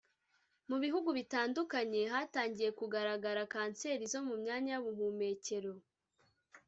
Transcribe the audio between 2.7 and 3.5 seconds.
kugaragara